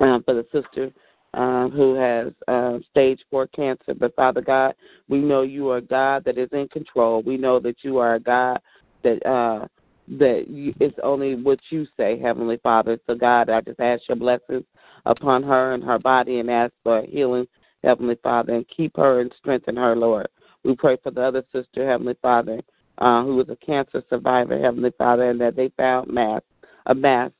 [0.01, 0.93] um, for the sister
[1.35, 3.95] uh, who has uh, stage four cancer.
[3.95, 4.75] But Father God,
[5.09, 7.23] we know you are God that is in control.
[7.23, 8.61] We know that you are a God
[9.03, 9.67] that uh,
[10.07, 12.99] that you, it's only what you say, Heavenly Father.
[13.07, 14.65] So God, I just ask your blessings
[15.07, 17.47] upon her and her body and ask for healing,
[17.83, 20.29] Heavenly Father, and keep her and strengthen her, Lord.
[20.65, 22.61] We pray for the other sister, Heavenly Father,
[22.99, 26.41] uh, who was a cancer survivor, Heavenly Father, and that they found mass,
[26.87, 27.31] a mass,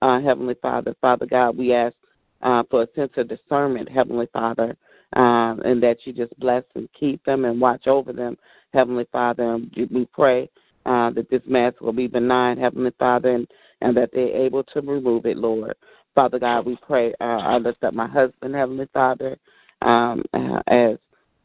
[0.00, 0.94] uh, Heavenly Father.
[1.00, 1.94] Father God, we ask
[2.42, 4.76] uh, for a sense of discernment, Heavenly Father,
[5.14, 8.36] um, and that you just bless and keep them and watch over them,
[8.72, 9.54] Heavenly Father.
[9.54, 10.50] And we pray
[10.86, 13.46] uh, that this mass will be benign, Heavenly Father, and,
[13.80, 15.76] and that they're able to remove it, Lord.
[16.14, 17.14] Father God, we pray.
[17.20, 19.36] Uh, I lift up my husband, Heavenly Father,
[19.80, 20.98] um, uh, as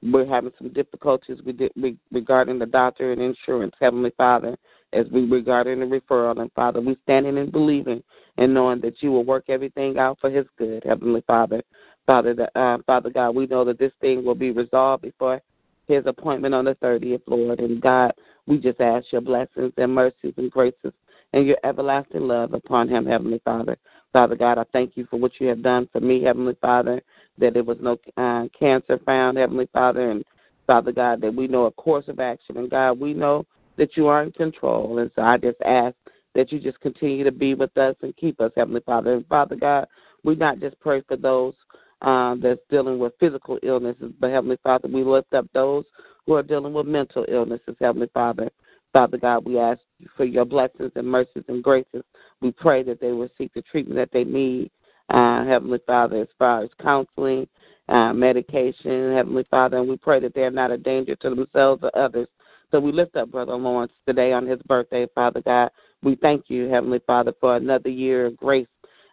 [0.04, 4.56] we're having some difficulties with di regarding the doctor and insurance, Heavenly Father,
[4.94, 6.40] as we regarding the referral.
[6.40, 8.04] And Father, we standing and believing
[8.38, 11.64] and knowing that you will work everything out for His good, Heavenly Father.
[12.06, 15.42] Father, that, uh, Father God, we know that this thing will be resolved before
[15.88, 17.60] His appointment on the 30th, Lord.
[17.60, 18.14] And God,
[18.46, 20.94] we just ask your blessings and mercies and graces
[21.34, 23.78] and your everlasting love upon Him, Heavenly Father.
[24.14, 27.02] Father God, I thank you for what you have done for me, Heavenly Father,
[27.38, 30.24] that there was no uh, cancer found, Heavenly Father, and
[30.66, 32.58] Father God, that we know a course of action.
[32.58, 33.46] And God, we know
[33.78, 35.00] that you are in control.
[35.00, 35.96] And so I just ask
[36.36, 39.14] that you just continue to be with us and keep us, Heavenly Father.
[39.14, 39.88] And Father God,
[40.24, 41.54] we not just pray for those
[42.02, 45.86] uh, that's dealing with physical illnesses, but Heavenly Father, we lift up those
[46.26, 48.50] who are dealing with mental illnesses, Heavenly Father.
[48.98, 49.80] Father God, we ask
[50.16, 52.02] for your blessings and mercies and graces.
[52.42, 54.72] We pray that they will seek the treatment that they need,
[55.12, 57.48] uh, Heavenly Father, as far as counseling,
[57.90, 61.96] uh, medication, Heavenly Father, and we pray that they're not a danger to themselves or
[61.96, 62.28] others.
[62.72, 65.70] So we lift up Brother Lawrence today on his birthday, Father God.
[66.02, 68.66] We thank you, Heavenly Father, for another year of grace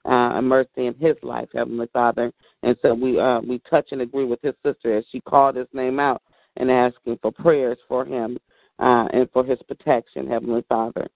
[0.07, 2.33] uh, and mercy in his life, Heavenly Father.
[2.63, 5.69] And so we uh, we touch and agree with his sister as she called his
[5.75, 6.23] name out
[6.57, 8.39] and asking for prayers for him
[8.79, 11.07] uh, and for his protection, Heavenly Father.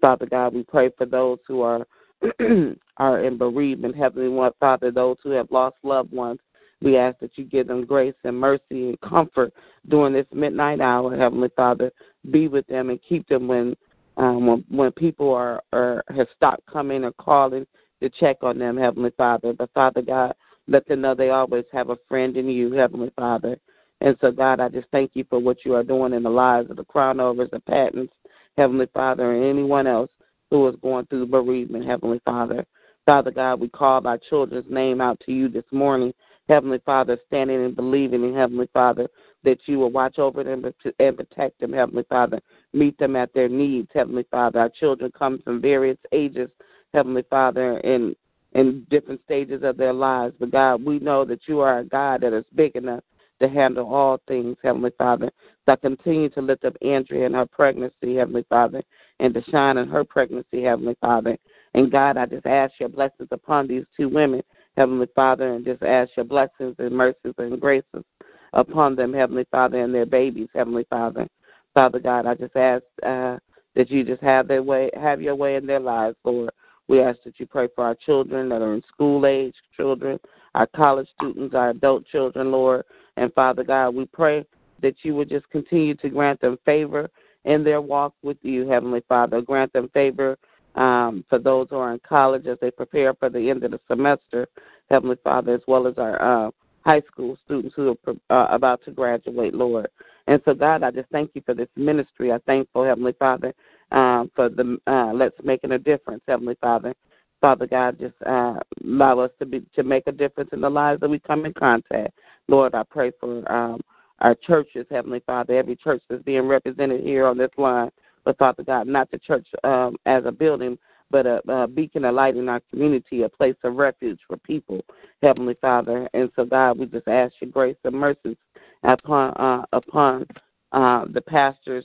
[0.00, 1.86] Father God, we pray for those who are
[2.96, 6.40] are in bereavement, Heavenly Father, those who have lost loved ones.
[6.82, 9.52] We ask that you give them grace and mercy and comfort
[9.88, 11.90] during this midnight hour, Heavenly Father.
[12.30, 13.74] Be with them and keep them when
[14.18, 17.66] um, when, when people are, are have stopped coming or calling
[18.02, 19.52] to check on them, Heavenly Father.
[19.52, 20.34] But Father God,
[20.68, 23.58] let them know they always have a friend in you, Heavenly Father.
[24.00, 26.70] And so, God, I just thank you for what you are doing in the lives
[26.70, 28.12] of the crown overs, the patents,
[28.56, 30.10] Heavenly Father, and anyone else
[30.50, 32.64] who is going through bereavement, Heavenly Father.
[33.06, 36.12] Father God, we call our children's name out to you this morning,
[36.48, 39.08] Heavenly Father, standing and believing in Heavenly Father
[39.44, 40.64] that you will watch over them
[40.98, 42.40] and protect them, Heavenly Father.
[42.72, 44.60] Meet them at their needs, Heavenly Father.
[44.60, 46.50] Our children come from various ages,
[46.92, 48.14] Heavenly Father, in
[48.52, 50.34] in different stages of their lives.
[50.40, 53.04] But God, we know that you are a God that is big enough
[53.40, 55.30] to handle all things, Heavenly Father.
[55.64, 58.82] So I continue to lift up Andrea and her pregnancy, Heavenly Father,
[59.20, 61.36] and Deshawn and her pregnancy, Heavenly Father.
[61.74, 64.42] And God, I just ask your blessings upon these two women,
[64.76, 68.04] Heavenly Father, and just ask your blessings and mercies and graces
[68.52, 71.26] upon them, Heavenly Father, and their babies, Heavenly Father.
[71.74, 73.36] Father God, I just ask uh,
[73.74, 76.50] that you just have their way, have your way in their lives, Lord.
[76.88, 80.18] We ask that you pray for our children that are in school age children,
[80.54, 82.84] our college students, our adult children, Lord.
[83.16, 84.44] And Father God, we pray
[84.82, 87.08] that you would just continue to grant them favor
[87.44, 89.40] in their walk with you, Heavenly Father.
[89.40, 90.36] Grant them favor
[90.74, 93.80] um, for those who are in college as they prepare for the end of the
[93.88, 94.46] semester,
[94.90, 96.50] Heavenly Father, as well as our uh,
[96.84, 99.88] high school students who are uh, about to graduate, Lord.
[100.28, 102.32] And so, God, I just thank you for this ministry.
[102.32, 103.54] I thank you, Heavenly Father,
[103.92, 106.94] um, for the uh, Let's Making a Difference, Heavenly Father.
[107.40, 111.00] Father God, just uh, allow us to be to make a difference in the lives
[111.00, 112.18] that we come in contact.
[112.48, 113.80] Lord, I pray for um,
[114.20, 117.90] our churches, Heavenly Father, every church that's being represented here on this line.
[118.24, 120.78] But Father God, not the church um, as a building,
[121.10, 124.84] but a, a beacon of light in our community, a place of refuge for people,
[125.22, 126.08] Heavenly Father.
[126.14, 128.36] And so, God, we just ask your grace and mercies
[128.82, 130.26] upon uh, upon
[130.72, 131.84] uh, the pastors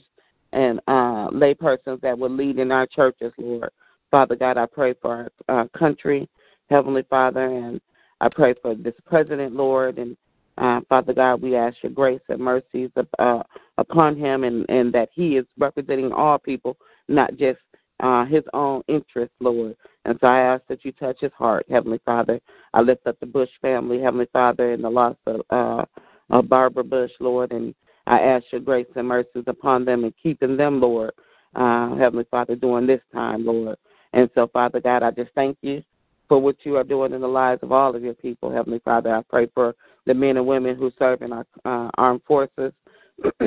[0.52, 3.70] and uh, laypersons that will lead in our churches, Lord.
[4.10, 6.28] Father God, I pray for our uh, country,
[6.68, 7.80] Heavenly Father, and
[8.20, 10.16] I pray for this president, Lord, and
[10.58, 13.42] uh, Father God, we ask your grace and mercies uh,
[13.78, 16.76] upon him, and, and that he is representing all people,
[17.08, 17.58] not just
[18.00, 19.76] uh, his own interests, Lord.
[20.04, 22.40] And so I ask that you touch his heart, Heavenly Father.
[22.74, 25.84] I lift up the Bush family, Heavenly Father, and the loss of, uh,
[26.30, 27.74] of Barbara Bush, Lord, and
[28.06, 31.12] I ask your grace and mercies upon them and keeping them, Lord,
[31.54, 33.76] uh, Heavenly Father, during this time, Lord.
[34.12, 35.82] And so, Father God, I just thank you
[36.32, 39.14] for what you are doing in the lives of all of your people, Heavenly Father.
[39.14, 39.74] I pray for
[40.06, 42.72] the men and women who serve in our uh, armed forces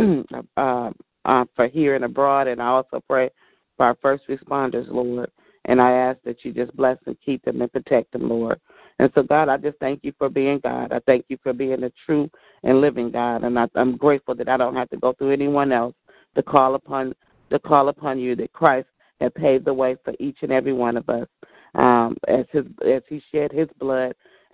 [0.55, 0.91] uh,
[1.25, 3.31] uh, for here and abroad, and I also pray
[3.75, 5.31] for our first responders, Lord.
[5.65, 8.61] And I ask that you just bless and keep them and protect them, Lord.
[8.99, 10.93] And so, God, I just thank you for being God.
[10.93, 12.29] I thank you for being a true
[12.61, 13.45] and living God.
[13.45, 15.95] And I, I'm grateful that I don't have to go through anyone else
[16.35, 17.15] to call upon
[17.49, 18.35] to call upon you.
[18.35, 21.27] That Christ had paved the way for each and every one of us
[21.75, 24.15] um, as his as he shed his blood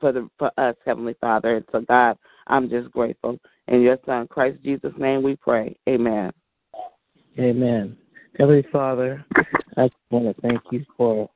[0.00, 1.56] for the for us, Heavenly Father.
[1.56, 3.38] And so, God, I'm just grateful.
[3.68, 5.76] In your Son, Christ Jesus' name, we pray.
[5.88, 6.32] Amen.
[7.38, 7.96] Amen.
[8.38, 9.24] Heavenly Father,
[9.76, 11.30] I just want to thank you for,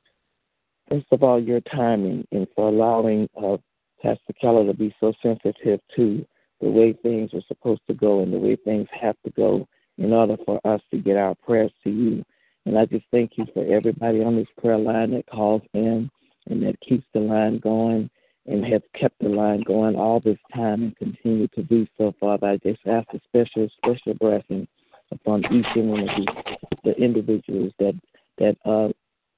[0.89, 3.57] first of all, your timing and for allowing uh,
[4.01, 6.25] Pastor Keller to be so sensitive to
[6.61, 10.13] the way things are supposed to go and the way things have to go in
[10.13, 12.23] order for us to get our prayers to you.
[12.65, 16.09] And I just thank you for everybody on this prayer line that calls in
[16.47, 18.09] and that keeps the line going
[18.45, 22.47] and have kept the line going all this time and continue to do so, Father.
[22.47, 24.67] I just ask a special, special blessing
[25.11, 27.93] upon each and one of these, the individuals that
[28.37, 28.89] that uh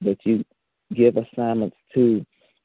[0.02, 0.44] that you
[0.94, 2.24] give assignments to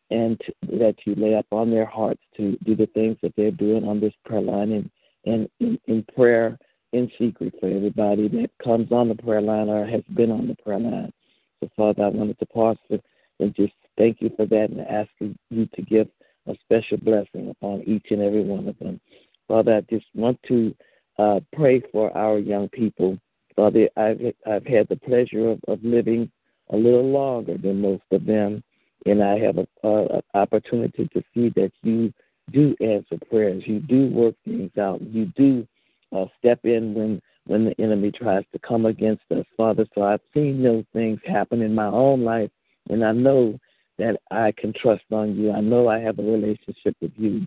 [0.09, 3.51] and to, that you lay up on their hearts to do the things that they're
[3.51, 4.89] doing on this prayer line and,
[5.25, 6.57] and in, in prayer
[6.93, 10.55] in secret for everybody that comes on the prayer line or has been on the
[10.55, 11.11] prayer line.
[11.59, 12.99] So, Father, I wanted to pause for,
[13.39, 15.09] and just thank you for that and ask
[15.49, 16.07] you to give
[16.47, 18.99] a special blessing upon each and every one of them.
[19.47, 20.75] Father, I just want to
[21.17, 23.17] uh, pray for our young people.
[23.55, 26.31] Father, I've, I've had the pleasure of, of living
[26.69, 28.63] a little longer than most of them,
[29.05, 32.13] and I have an opportunity to see that you
[32.51, 33.63] do answer prayers.
[33.65, 35.01] You do work things out.
[35.01, 35.67] You do
[36.15, 39.85] uh, step in when when the enemy tries to come against us, Father.
[39.95, 42.51] So I've seen those things happen in my own life,
[42.89, 43.57] and I know
[43.97, 45.51] that I can trust on you.
[45.51, 47.45] I know I have a relationship with you.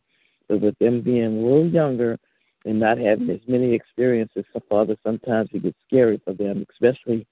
[0.48, 2.18] But with them being a little younger
[2.64, 7.26] and not having as many experiences, so Father, sometimes it gets scary for them, especially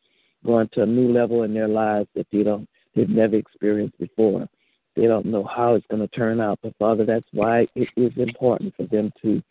[0.46, 4.48] going to a new level in their lives that they don't they've never experienced before.
[4.94, 6.58] They don't know how it's going to turn out.
[6.62, 9.42] But Father, that's why it is important for them to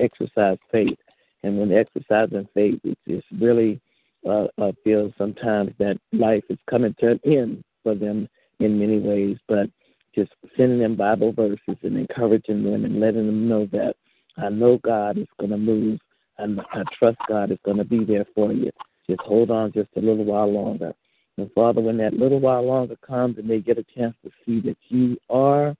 [0.00, 0.98] exercise faith
[1.42, 3.80] and when exercising faith, it just really
[4.26, 8.28] uh, uh, feels sometimes that life is coming to an end for them
[8.60, 9.38] in many ways.
[9.48, 9.68] But
[10.14, 13.96] just sending them Bible verses and encouraging them and letting them know that
[14.36, 15.98] I know God is going to move
[16.38, 18.70] and I trust God is going to be there for you.
[19.08, 20.92] Just hold on just a little while longer.
[21.38, 24.60] And Father, when that little while longer comes and they get a chance to see
[24.60, 25.74] that you are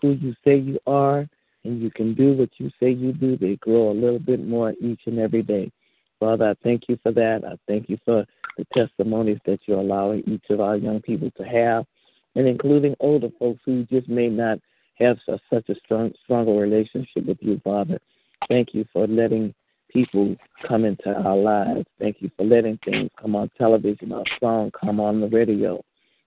[0.00, 1.28] who you say you are,
[1.68, 4.72] and you can do what you say you do, they grow a little bit more
[4.80, 5.70] each and every day.
[6.18, 7.44] Father, I thank you for that.
[7.44, 8.24] I thank you for
[8.56, 11.84] the testimonies that you're allowing each of our young people to have,
[12.34, 14.58] and including older folks who just may not
[14.94, 18.00] have such a strong, stronger relationship with you, Father.
[18.48, 19.54] Thank you for letting
[19.92, 20.34] people
[20.66, 21.86] come into our lives.
[21.98, 25.84] Thank you for letting things come on television, or song come on the radio,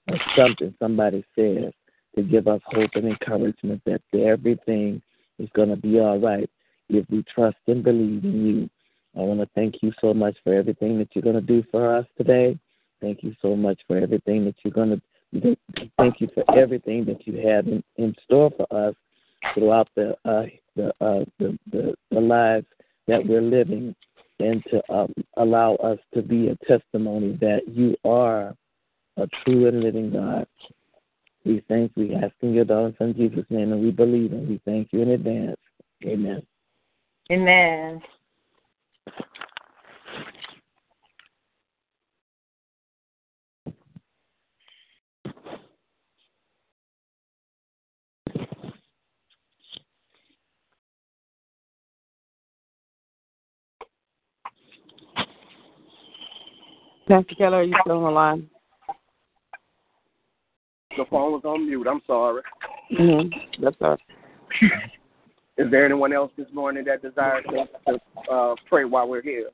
[0.07, 1.73] or something somebody says
[2.15, 5.01] to give us hope and encouragement that everything
[5.39, 6.49] it's going to be all right
[6.89, 8.69] if we trust and believe in you.
[9.15, 11.95] I want to thank you so much for everything that you're going to do for
[11.95, 12.57] us today.
[13.01, 15.01] Thank you so much for everything that you're going
[15.33, 15.57] to.
[15.97, 18.95] Thank you for everything that you have in, in store for us
[19.53, 20.43] throughout the uh,
[20.75, 22.67] the, uh, the, the the lives
[23.07, 23.95] that we're living,
[24.39, 28.55] and to um, allow us to be a testimony that you are
[29.17, 30.47] a true and living God.
[31.43, 34.61] We thank, we ask in your darling son Jesus' name, and we believe, and we
[34.63, 35.57] thank you in advance.
[36.05, 36.41] Amen.
[37.31, 38.01] Amen.
[57.07, 58.49] Pastor Keller, are you still on the line?
[60.97, 61.87] The phone was on mute.
[61.87, 62.41] I'm sorry.
[62.91, 63.63] Mm-hmm.
[63.63, 63.97] That's all.
[65.57, 69.49] Is there anyone else this morning that desires to, to uh, pray while we're here?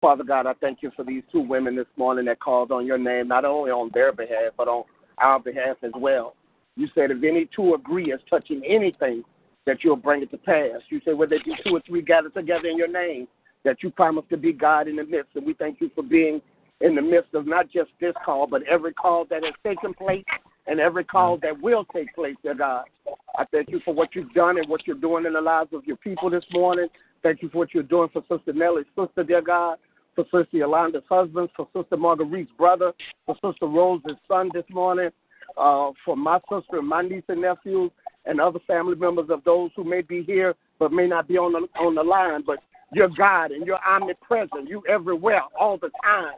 [0.00, 2.98] Father God, I thank you for these two women this morning that called on your
[2.98, 4.84] name, not only on their behalf, but on
[5.18, 6.34] our behalf as well.
[6.76, 9.22] You said if any two agree as touching anything,
[9.64, 10.80] that you'll bring it to pass.
[10.88, 13.28] You said whether be two or three gather together in your name,
[13.64, 15.30] that you promise to be God in the midst.
[15.34, 16.40] And we thank you for being
[16.80, 20.24] in the midst of not just this call, but every call that has taken place
[20.66, 22.84] and every call that will take place, dear God.
[23.36, 25.84] I thank you for what you've done and what you're doing in the lives of
[25.84, 26.88] your people this morning.
[27.22, 29.78] Thank you for what you're doing for Sister Nellie's sister, dear God,
[30.14, 32.92] for Sister Yolanda's husband, for Sister Marguerite's brother,
[33.26, 35.10] for Sister Rose's son this morning,
[35.56, 37.90] uh, for my sister and my niece and nephews,
[38.26, 41.52] and other family members of those who may be here but may not be on
[41.52, 42.42] the on the line.
[42.44, 42.58] But
[42.92, 44.68] you're God and you're omnipresent.
[44.68, 46.34] You everywhere all the time.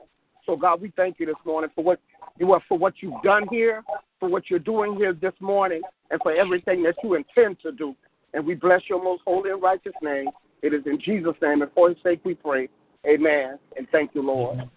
[0.46, 2.00] So God, we thank you this morning for what
[2.38, 3.82] you are for what you've done here,
[4.20, 7.94] for what you're doing here this morning, and for everything that you intend to do.
[8.34, 10.28] And we bless your most holy and righteous name.
[10.62, 12.68] It is in Jesus' name and for his sake we pray.
[13.06, 13.58] Amen.
[13.76, 14.68] And thank you, Lord.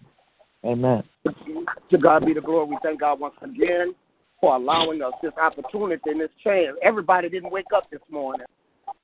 [0.64, 1.02] Amen.
[1.90, 2.68] To God be the glory.
[2.68, 3.94] We thank God once again
[4.40, 6.76] for allowing us this opportunity and this chance.
[6.82, 8.46] Everybody didn't wake up this morning.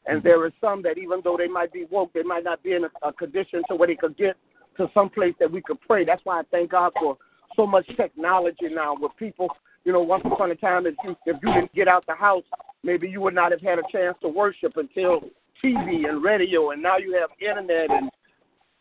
[0.06, 2.72] And there are some that even though they might be woke, they might not be
[2.72, 4.36] in a, a condition to where they could get
[4.76, 6.04] to some place that we could pray.
[6.04, 7.16] That's why I thank God for
[7.56, 9.48] so much technology now with people.
[9.84, 12.44] You know, once upon a time, if you if you didn't get out the house,
[12.82, 15.20] maybe you would not have had a chance to worship until
[15.62, 18.10] TV and radio, and now you have internet and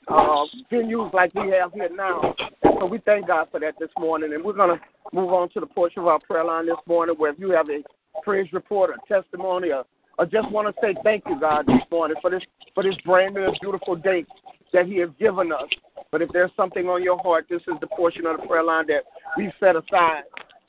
[0.07, 2.33] uh, venues like we have here now.
[2.63, 4.79] And so we thank God for that this morning, and we're gonna
[5.11, 7.69] move on to the portion of our prayer line this morning where if you have
[7.69, 7.83] a
[8.23, 9.85] praise report, a testimony, or
[10.19, 12.43] I just want to say thank you, God, this morning for this
[12.73, 14.25] for this brand new beautiful day
[14.71, 15.67] that He has given us.
[16.11, 18.85] But if there's something on your heart, this is the portion of the prayer line
[18.87, 19.03] that
[19.37, 20.23] we set aside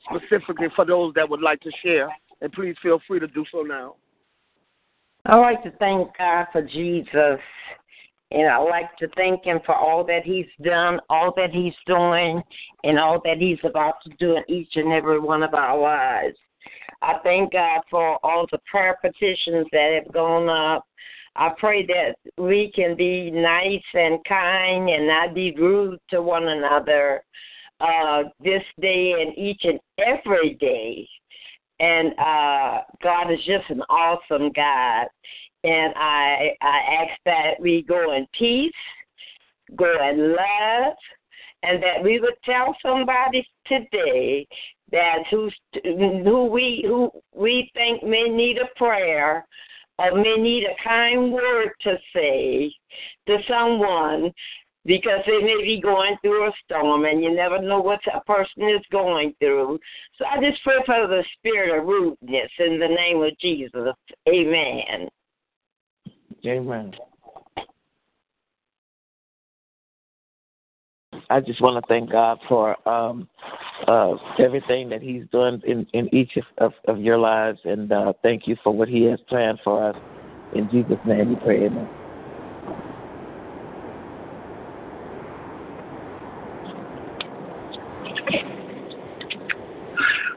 [0.09, 2.09] specifically for those that would like to share.
[2.41, 3.95] And please feel free to do so now.
[5.25, 7.39] I like to thank God for Jesus.
[8.31, 12.41] And I like to thank him for all that he's done, all that he's doing,
[12.83, 16.35] and all that he's about to do in each and every one of our lives.
[17.01, 20.85] I thank God for all the prayer petitions that have gone up.
[21.35, 26.47] I pray that we can be nice and kind and not be rude to one
[26.47, 27.23] another
[27.81, 31.07] uh, this day and each and every day.
[31.79, 35.07] And uh, God is just an awesome God.
[35.65, 38.71] And I I ask that we go in peace,
[39.75, 40.93] go in love,
[41.63, 44.47] and that we would tell somebody today
[44.95, 49.45] that who's who we who we think may need a prayer
[49.99, 52.73] or may need a kind word to say
[53.27, 54.31] to someone
[54.85, 58.69] because they may be going through a storm and you never know what a person
[58.69, 59.79] is going through.
[60.17, 63.93] So I just pray for the spirit of rudeness in the name of Jesus.
[64.29, 65.09] Amen.
[66.45, 66.93] Amen.
[71.29, 73.27] I just want to thank God for um,
[73.87, 78.13] uh, everything that He's doing in, in each of, of, of your lives, and uh,
[78.21, 79.95] thank you for what He has planned for us.
[80.53, 81.89] In Jesus' name we pray, amen.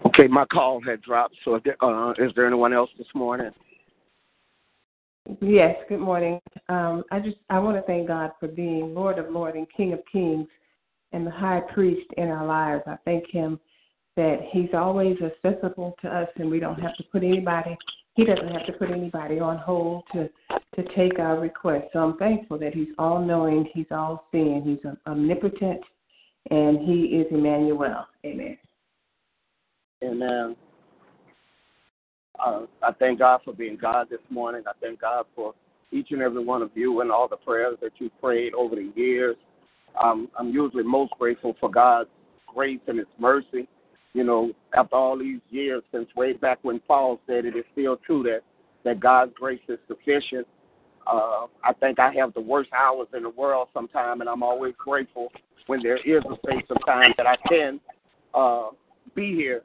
[0.06, 1.36] Okay, my call had dropped.
[1.44, 3.50] So, if there, uh, is there anyone else this morning?
[5.42, 6.40] Yes, good morning.
[6.70, 9.92] Um, I just I want to thank God for being Lord of Lords and King
[9.92, 10.48] of Kings
[11.12, 12.82] and the High Priest in our lives.
[12.86, 13.58] I thank Him
[14.16, 17.76] that He's always accessible to us, and we don't have to put anybody.
[18.14, 20.28] He doesn't have to put anybody on hold to
[20.74, 21.86] to take our request.
[21.92, 25.80] So I'm thankful that He's all knowing, He's all seeing, He's omnipotent,
[26.50, 28.06] and He is Emmanuel.
[28.24, 28.58] Amen.
[30.02, 30.56] Amen.
[32.38, 34.62] Uh, I thank God for being God this morning.
[34.66, 35.54] I thank God for
[35.90, 38.92] each and every one of you and all the prayers that you prayed over the
[38.94, 39.36] years.
[40.02, 42.10] Um, I'm usually most grateful for God's
[42.46, 43.68] grace and His mercy.
[44.14, 47.64] You know, after all these years, since way back when Paul said it, it is
[47.72, 48.40] still true that
[48.84, 50.46] that God's grace is sufficient.
[51.06, 54.74] Uh, I think I have the worst hours in the world sometime, and I'm always
[54.78, 55.28] grateful
[55.66, 57.80] when there is a space of time that I can
[58.34, 58.68] uh,
[59.14, 59.62] be here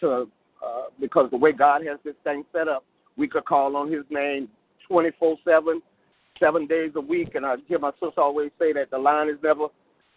[0.00, 0.28] to
[0.64, 2.84] uh, because the way God has this thing set up,
[3.16, 4.48] we could call on His name
[4.88, 5.82] 24 7,
[6.40, 7.34] seven days a week.
[7.34, 9.68] And I hear my sister always say that the line is never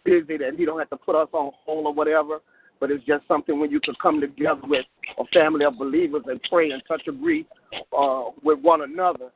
[0.04, 2.40] busy, that He don't have to put us on hold or whatever.
[2.78, 4.86] But it's just something when you could come together with
[5.18, 7.46] a family of believers and pray and touch agree
[7.96, 9.30] uh, with one another.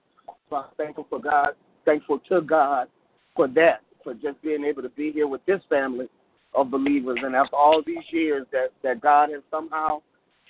[0.49, 1.51] So I'm thankful for God,
[1.85, 2.89] thankful to God
[3.37, 6.07] for that, for just being able to be here with this family
[6.55, 7.18] of believers.
[7.22, 10.01] And after all these years, that that God has somehow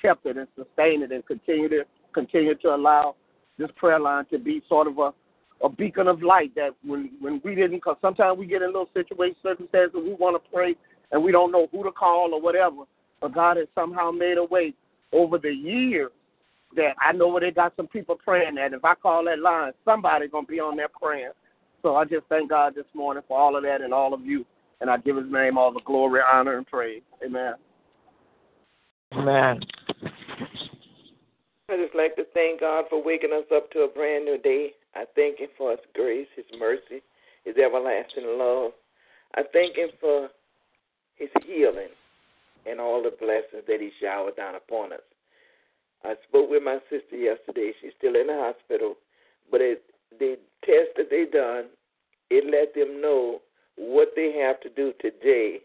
[0.01, 3.16] kept it and sustained it and continue to continue to allow
[3.59, 5.12] this prayer line to be sort of a
[5.65, 8.91] a beacon of light that when when we didn't because sometimes we get in little
[8.93, 10.77] situations circumstances we want to pray
[11.11, 12.85] and we don't know who to call or whatever.
[13.21, 14.75] But God has somehow made a way
[15.12, 16.11] over the years
[16.77, 19.73] that I know where they got some people praying that if I call that line
[19.85, 21.33] somebody's gonna be on there praying.
[21.83, 24.45] So I just thank God this morning for all of that and all of you.
[24.81, 27.03] And I give his name all the glory honor and praise.
[27.25, 27.55] Amen.
[29.12, 29.61] Amen.
[31.71, 34.73] I just like to thank God for waking us up to a brand new day.
[34.95, 37.03] I thank Him for His grace, His mercy,
[37.45, 38.73] His everlasting love.
[39.35, 40.29] I thank Him for
[41.17, 41.93] His healing
[42.67, 45.01] and all the blessings that He showered down upon us.
[46.05, 47.73] I spoke with my sister yesterday.
[47.81, 48.95] She's still in the hospital,
[49.51, 49.83] but it,
[50.19, 51.67] the test that they done,
[52.31, 53.41] it let them know
[53.77, 55.61] what they have to do today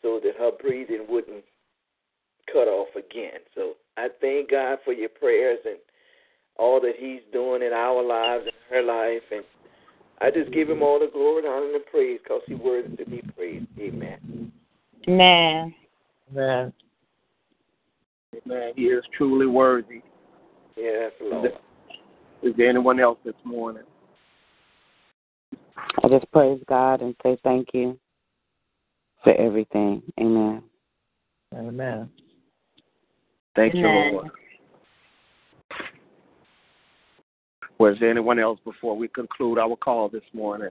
[0.00, 1.44] so that her breathing wouldn't
[2.52, 3.40] cut off again.
[3.54, 5.78] So I thank God for your prayers and
[6.58, 9.22] all that He's doing in our lives and her life.
[9.30, 9.44] And
[10.20, 13.06] I just give Him all the glory, and honor, and praise because He's worthy to
[13.06, 13.66] be praised.
[13.78, 14.52] Amen.
[15.08, 15.74] Amen.
[16.30, 16.72] Amen.
[18.46, 18.72] Amen.
[18.76, 20.02] He is truly worthy.
[20.76, 21.52] Yes, Lord.
[22.42, 23.82] Is there anyone else this morning?
[25.76, 27.98] I just praise God and say thank you
[29.24, 30.02] for everything.
[30.20, 30.62] Amen.
[31.54, 32.08] Amen.
[33.56, 34.12] Thank you, Amen.
[34.12, 34.30] Lord.
[37.78, 40.70] Was there anyone else before we conclude our call this morning?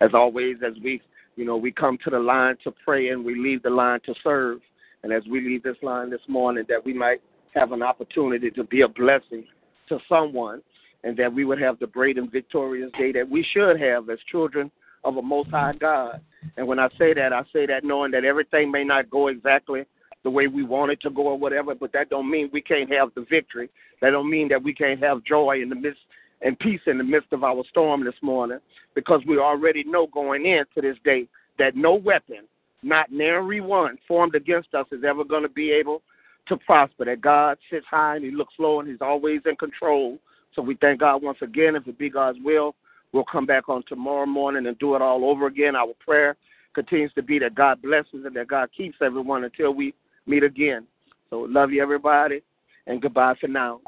[0.00, 1.00] As always, as we,
[1.36, 4.14] you know, we come to the line to pray and we leave the line to
[4.24, 4.58] serve.
[5.02, 7.20] And as we leave this line this morning, that we might
[7.54, 9.44] have an opportunity to be a blessing
[9.88, 10.62] to someone.
[11.02, 14.18] and that we would have the great and victorious day that we should have as
[14.30, 14.70] children
[15.04, 16.20] of a Most High God.
[16.56, 19.84] And when I say that, I say that knowing that everything may not go exactly
[20.22, 22.92] the way we want it to go or whatever, but that don't mean we can't
[22.92, 23.70] have the victory.
[24.00, 26.00] That don't mean that we can't have joy in the midst
[26.42, 28.58] and peace in the midst of our storm this morning,
[28.94, 31.26] because we already know going into this day
[31.58, 32.46] that no weapon,
[32.82, 36.00] not nary one, formed against us is ever going to be able
[36.48, 37.04] to prosper.
[37.04, 40.18] That God sits high and He looks low and He's always in control.
[40.54, 41.76] So we thank God once again.
[41.76, 42.74] If it be God's will,
[43.12, 45.76] we'll come back on tomorrow morning and do it all over again.
[45.76, 46.36] Our prayer
[46.74, 49.94] continues to be that God blesses and that God keeps everyone until we
[50.30, 50.86] meet again.
[51.28, 52.42] So love you, everybody,
[52.86, 53.80] and goodbye for now.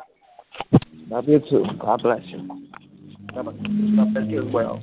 [1.09, 1.65] Love you too.
[1.81, 2.69] God bless you.
[3.35, 3.45] God
[4.13, 4.83] bless you as well.